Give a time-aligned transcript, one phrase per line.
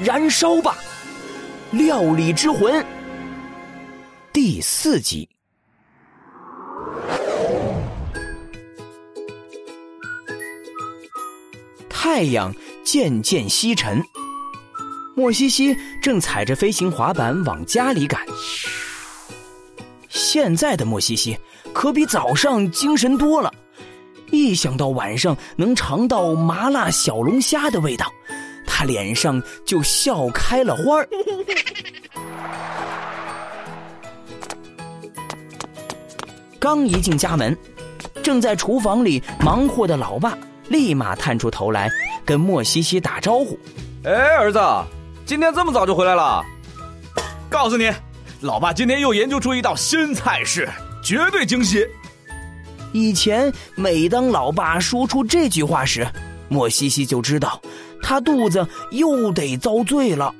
[0.00, 0.76] 燃烧吧，
[1.70, 2.84] 料理之魂。
[4.32, 5.28] 第四集，
[11.88, 12.52] 太阳
[12.84, 14.02] 渐渐西沉，
[15.14, 18.20] 莫西西正踩着飞行滑板往家里赶。
[20.08, 21.38] 现在的莫西西
[21.72, 23.54] 可比早上精神多了，
[24.32, 28.12] 一想到晚上能尝到麻辣小龙虾的味道，
[28.76, 31.08] 他脸上就笑开了花儿。
[36.58, 37.56] 刚一进家门，
[38.20, 41.88] 正在厨房里忙活的老爸立马探出头来，
[42.24, 43.56] 跟莫西西打招呼
[44.02, 44.58] ：“哎，儿子，
[45.24, 46.44] 今天这么早就回来了？
[47.48, 47.88] 告诉你，
[48.40, 50.68] 老爸今天又研究出一道新菜式，
[51.00, 51.86] 绝对惊喜。”
[52.92, 56.04] 以前每当老爸说出这句话时，
[56.48, 57.62] 莫西西就知道
[58.04, 60.34] 他肚子又得遭罪了。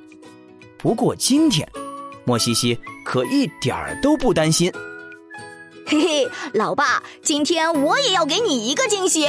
[0.76, 1.66] 不过今天，
[2.24, 4.70] 莫西西可一点儿都不担心。
[5.86, 9.26] 嘿嘿，老爸，今天我也要给你一个惊喜。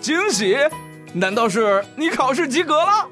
[0.00, 0.56] 惊喜？
[1.12, 3.08] 难道是你考试及格了？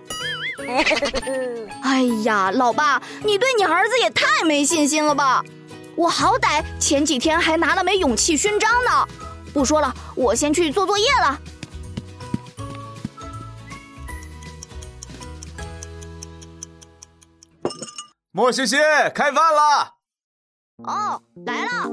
[1.83, 5.45] 哎呀，老爸，你对你儿子也太没信心了吧！
[5.95, 9.07] 我好歹前几天还拿了枚勇气勋章呢。
[9.53, 11.39] 不说了，我先去做作业了。
[18.31, 18.77] 莫西西，
[19.15, 19.95] 开饭了。
[20.85, 21.91] 哦，来了。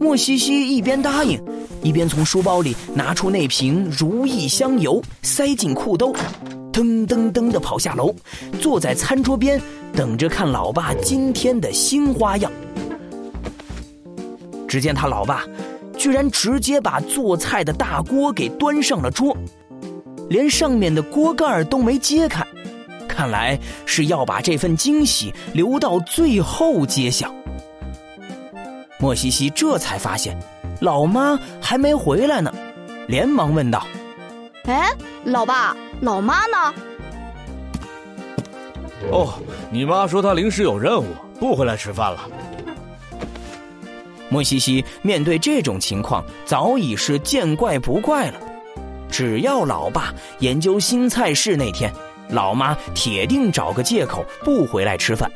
[0.00, 1.38] 莫西西一边答应，
[1.82, 6.14] 一边从书包里拿出那瓶如意香油，塞进裤兜，
[6.72, 8.14] 噔噔噔的跑下楼，
[8.58, 9.60] 坐在餐桌边
[9.92, 12.50] 等着看老爸今天的新花样。
[14.66, 15.44] 只见他老爸
[15.96, 19.36] 居然直接把做菜的大锅给端上了桌，
[20.30, 22.44] 连上面的锅盖都没揭开，
[23.14, 27.32] 看来是要把这份惊喜留到最后揭晓。
[28.98, 30.36] 莫西西这才发现，
[30.80, 32.52] 老妈还没回来呢，
[33.06, 33.86] 连忙问道
[34.66, 34.90] ：“哎，
[35.24, 36.74] 老爸，老妈呢
[39.12, 39.34] ？”“哦，
[39.70, 41.06] 你妈说她临时有任务，
[41.38, 42.28] 不回来吃饭了。”
[44.30, 48.40] 莫西西面对这种情况早已是见怪不怪了，
[49.10, 51.92] 只要老爸研究新菜式那天，
[52.34, 55.30] 老妈铁定找个借口不回来吃饭。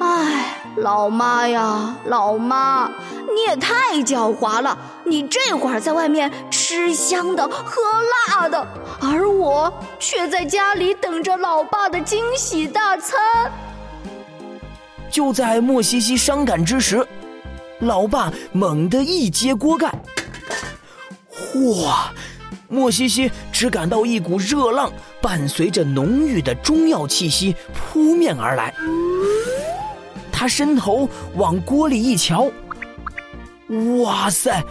[0.00, 0.50] 唉。
[0.78, 2.90] 老妈呀，老妈，
[3.32, 4.76] 你也太狡猾了！
[5.04, 7.80] 你这会儿在外面吃香的喝
[8.28, 8.66] 辣的，
[9.00, 13.20] 而我却在家里等着老爸的惊喜大餐。
[15.08, 17.06] 就在莫西西伤感之时，
[17.78, 19.86] 老爸猛地一揭锅盖，
[21.54, 22.12] 哇！
[22.66, 24.90] 莫西西只感到一股热浪
[25.24, 28.74] 伴随着浓郁的中药气息扑面而来。
[30.30, 32.50] 他伸头往锅里一瞧，
[34.02, 34.62] 哇塞，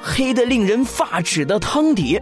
[0.00, 2.18] 黑的令人发指的汤底，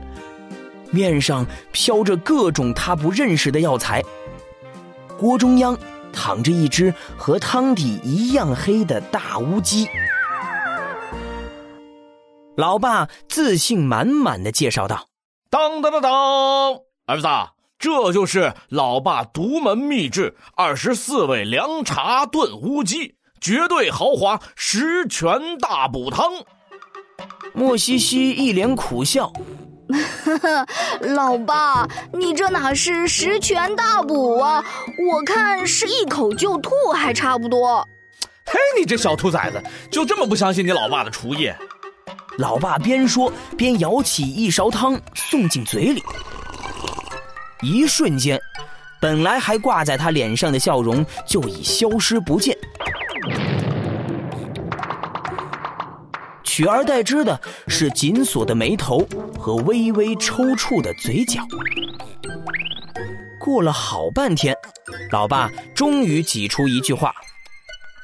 [0.91, 4.03] 面上飘着各种他不认识的药材。
[5.17, 5.79] 锅中央
[6.13, 9.89] 躺着一只和汤底一样黑的大乌鸡。
[12.57, 15.07] 老爸自信满满的介绍道
[15.49, 16.13] ：“当当当当，
[17.07, 17.29] 儿子。”
[17.81, 26.31] 这就是老爸独门秘制二十四味凉茶炖乌鸡，绝对豪华十全大补汤。
[27.55, 29.33] 莫西西一脸苦笑
[31.01, 34.63] ：“老爸，你这哪是十全大补啊？
[35.11, 37.83] 我看是一口就吐，还差不多。”
[38.45, 41.51] 嘿，你这小兔崽子，就这么不相信你老爸的厨艺？
[42.37, 46.03] 老爸边说边舀起一勺汤送进嘴里。
[47.63, 48.41] 一瞬间，
[49.01, 52.57] 本来还挂在他脸上的笑容就已消失不见，
[56.43, 57.39] 取而代之的
[57.69, 59.07] 是紧锁的眉头
[59.39, 61.41] 和微微抽搐的嘴角。
[63.39, 64.57] 过了好半天，
[65.11, 67.15] 老爸终于挤出一句话：“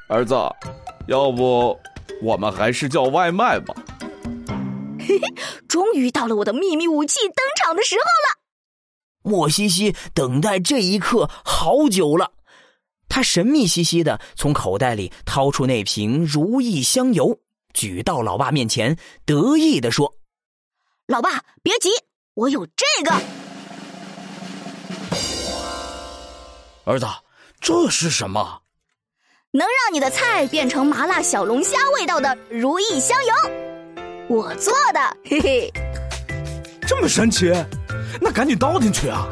[0.08, 0.34] 儿子，
[1.06, 1.78] 要不
[2.22, 3.75] 我们还是叫外卖吧。”
[4.98, 5.34] 嘿嘿，
[5.69, 8.45] 终于到了我的秘密武器登场的时候了。
[9.26, 12.31] 莫西西等待这一刻好久了，
[13.08, 17.40] 他神秘兮兮的从口袋里掏出那瓶如意香油，
[17.75, 20.14] 举到老爸面前，得意的说
[21.08, 21.88] ：“老爸，别急，
[22.34, 23.11] 我有这个。”
[26.87, 27.06] 儿子，
[27.61, 28.62] 这是什么？
[29.50, 33.34] 能让你的菜变成麻辣小龙虾味道的如意香油，
[34.29, 35.72] 我做的，嘿嘿。
[36.87, 37.52] 这么神奇？
[38.20, 39.26] 那赶紧倒进去啊！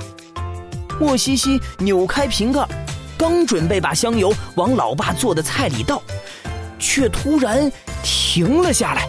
[1.01, 2.67] 莫西西扭开瓶盖，
[3.17, 6.01] 刚准备把香油往老爸做的菜里倒，
[6.79, 7.71] 却突然
[8.03, 9.09] 停了下来。